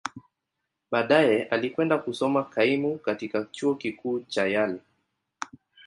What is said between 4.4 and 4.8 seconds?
Yale.